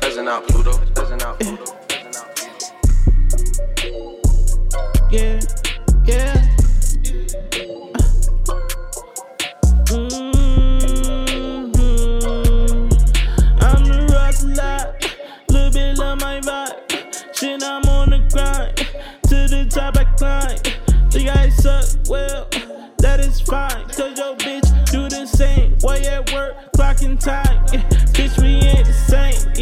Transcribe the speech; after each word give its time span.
Present 0.00 0.28
out 0.28 0.46
Pluto. 0.48 0.76
Present 0.92 1.22
out 1.24 1.38
Pluto. 1.38 1.64
Yeah, 5.08 5.40
yeah. 6.04 6.48
Mm-hmm. 9.86 10.48
I'm 13.60 13.84
the 13.84 13.98
rock 14.10 14.34
lot, 14.56 14.84
little 15.48 15.70
bit 15.70 15.98
love 15.98 16.20
my 16.20 16.40
vibe. 16.40 17.36
Shit, 17.36 17.62
I'm 17.62 17.84
on 17.88 18.10
the 18.10 18.18
grind, 18.32 18.76
to 19.28 19.46
the 19.48 19.66
top 19.70 19.96
I 19.96 20.04
climb. 20.16 20.58
The 21.10 21.24
guys 21.24 21.56
suck, 21.62 21.84
well, 22.08 22.48
that 22.98 23.20
is 23.20 23.40
fine. 23.40 23.86
Cause 23.90 24.18
your 24.18 24.34
bitch 24.36 24.90
do 24.90 25.08
the 25.08 25.24
same. 25.26 25.76
Way 25.82 26.08
at 26.08 26.32
work, 26.32 26.56
clocking 26.76 27.20
time. 27.20 27.64
Yeah, 27.72 27.82
bitch, 28.12 28.40
we 28.42 28.48
ain't 28.66 28.86
the 28.86 28.92
same. 28.92 29.11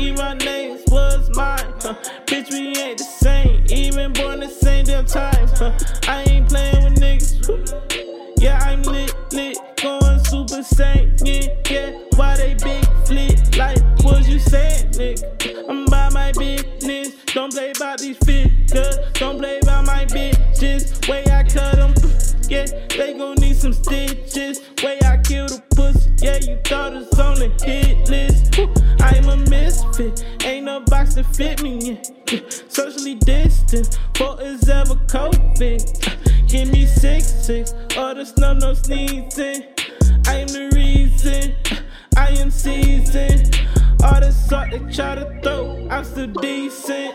My 0.00 0.32
names 0.32 0.82
was 0.90 1.28
mine. 1.36 1.74
Huh. 1.82 1.94
Bitch, 2.24 2.50
we 2.50 2.74
ain't 2.80 2.96
the 2.96 3.04
same. 3.04 3.66
Even 3.68 4.14
born 4.14 4.40
the 4.40 4.48
same 4.48 4.86
damn 4.86 5.04
time. 5.04 5.46
Huh. 5.48 5.72
I 6.08 6.22
ain't 6.22 6.48
playing 6.48 6.84
with 6.84 7.00
niggas. 7.00 7.46
Woo. 7.46 8.32
Yeah, 8.38 8.58
I'm 8.62 8.82
lit, 8.82 9.14
lit, 9.34 9.58
going 9.82 10.24
super 10.24 10.62
sane. 10.62 11.14
Yeah, 11.22 11.48
yeah. 11.68 11.90
Why 12.16 12.34
they 12.38 12.54
big 12.54 12.82
flit? 13.04 13.58
Like, 13.58 13.78
what 14.02 14.26
you 14.26 14.38
saying, 14.38 14.92
nigga? 14.92 15.68
I'm 15.68 15.86
about 15.86 16.14
my 16.14 16.32
business. 16.32 17.14
Don't 17.34 17.52
play 17.52 17.72
about 17.76 17.98
these 17.98 18.16
figures. 18.24 18.96
Don't 19.14 19.36
play 19.36 19.58
about 19.58 19.84
my 19.84 20.06
bitches. 20.06 21.06
Way 21.08 21.24
I 21.26 21.42
cut 21.44 21.76
them. 21.76 21.92
Yeah, 22.48 22.64
they 22.96 23.12
gon' 23.18 23.36
need 23.36 23.56
some 23.56 23.74
stitches. 23.74 24.62
Way 24.82 24.98
I 25.04 25.18
kill 25.18 25.46
the 25.46 25.62
pussy. 25.76 26.10
Yeah, 26.24 26.36
you 26.36 26.58
thought 26.64 26.94
it's 26.94 27.18
on 27.18 27.34
the 27.34 27.52
hit 27.62 28.08
list. 28.08 28.58
A 28.58 28.89
misfit. 29.70 30.24
Ain't 30.44 30.64
no 30.64 30.80
box 30.80 31.14
to 31.14 31.24
fit 31.24 31.62
me 31.62 31.90
in. 31.90 32.02
Yeah, 32.30 32.40
socially 32.68 33.14
distant. 33.16 33.98
For 34.16 34.40
is 34.40 34.68
ever 34.68 34.96
COVID. 35.06 36.48
Give 36.48 36.72
me 36.72 36.86
six 36.86 37.26
six. 37.26 37.74
All 37.96 38.14
the 38.14 38.24
snow, 38.24 38.54
no 38.54 38.74
sneezing. 38.74 39.64
I 40.26 40.36
am 40.36 40.48
the 40.48 40.70
reason. 40.74 41.54
I 42.16 42.30
am 42.30 42.50
seasoned. 42.50 43.56
All 44.02 44.20
the 44.20 44.32
salt 44.32 44.70
they 44.70 44.78
try 44.92 45.14
to 45.14 45.40
throw, 45.42 45.86
I'm 45.90 46.04
still 46.04 46.26
decent. 46.26 47.14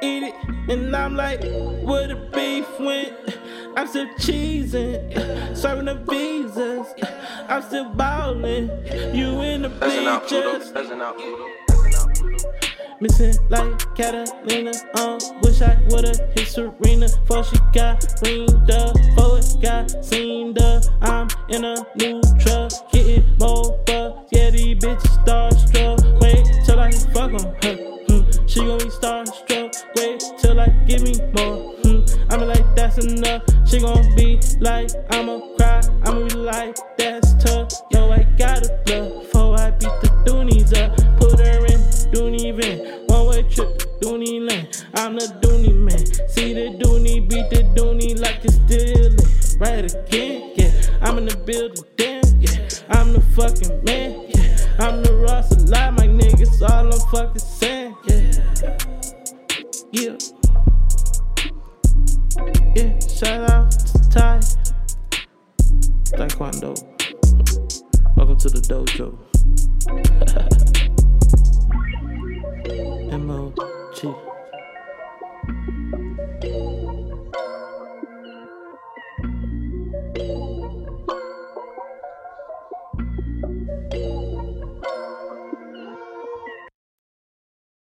Eat 0.00 0.24
it, 0.24 0.34
and 0.68 0.96
I'm 0.96 1.14
like, 1.14 1.42
where 1.42 2.08
the 2.08 2.16
beef 2.32 2.66
went? 2.80 3.14
I'm 3.76 3.86
still 3.86 4.06
cheesing, 4.18 5.56
serving 5.56 5.84
the 5.84 5.94
visas. 5.94 6.86
I'm 7.48 7.62
still 7.62 7.88
ballin'. 7.90 8.68
You 9.14 9.40
in 9.42 9.62
the 9.62 9.70
Present 9.70 10.06
Missing 13.02 13.34
like 13.50 13.80
Catalina. 13.96 14.70
Uh, 14.94 15.18
wish 15.42 15.60
I 15.60 15.76
would've 15.90 16.20
hit 16.36 16.46
Serena. 16.46 17.08
Before 17.08 17.42
she 17.42 17.56
got 17.72 18.06
ringed 18.22 18.70
up. 18.70 18.94
Before 18.94 19.38
it 19.38 19.56
got 19.60 20.04
seen 20.04 20.56
up. 20.56 20.84
I'm 21.00 21.26
in 21.48 21.64
a 21.64 21.84
new 21.96 22.22
truck. 22.38 22.70
Getting 22.92 23.26
more 23.40 23.76
bucks. 23.86 24.28
Yeah, 24.30 24.50
these 24.50 24.76
bitches 24.76 25.24
starstruck. 25.24 26.20
Wait 26.20 26.46
till 26.64 26.78
I 26.78 26.92
fuck 27.12 27.32
on 27.32 27.52
her. 27.64 27.74
Hmm. 28.06 28.46
She 28.46 28.60
gon' 28.60 28.78
be 28.78 28.84
starstruck. 28.84 29.74
Wait 29.96 30.22
till 30.38 30.60
I 30.60 30.68
give 30.86 31.02
me 31.02 31.14
more. 31.34 31.74
Hmm. 31.82 32.04
I'ma 32.30 32.44
like, 32.44 32.76
that's 32.76 33.04
enough. 33.04 33.42
She 33.66 33.80
gon' 33.80 34.14
be 34.14 34.40
like, 34.60 34.90
I'ma 35.10 35.40
cry. 35.56 35.82
I'ma 36.04 36.28
be 36.28 36.34
like, 36.36 36.78
that's 36.96 37.34
tough. 37.42 37.72
Yo, 37.90 38.12
I 38.12 38.22
got 38.38 38.64
a 38.64 39.21
right 49.62 49.94
again. 49.94 50.52
Yeah, 50.56 50.72
I'm 51.00 51.18
in 51.18 51.26
the 51.26 51.36
building, 51.36 51.84
damn. 51.96 52.24
Yeah, 52.40 52.68
I'm 52.90 53.12
the 53.12 53.20
fucking 53.36 53.84
man. 53.84 54.26
Yeah, 54.34 54.84
I'm 54.84 55.02
the 55.04 55.14
Rawest 55.14 55.52
alive, 55.52 55.92
my 55.94 56.08
niggas 56.08 56.68
all 56.68 56.92
I'm 56.92 57.00
fucking 57.12 57.38
saying. 57.38 57.96
Yeah, 58.08 58.32
yeah, 59.92 60.16
yeah. 62.74 62.98
Shout 62.98 63.50
out 63.50 63.70
to 63.70 64.10
Ty 64.10 64.40
Taekwondo. 66.16 66.74
Welcome 68.16 68.38
to 68.38 68.48
the 68.48 68.60
dojo. 68.66 69.16
M 73.12 73.30
O 73.30 73.54
G. 73.94 74.31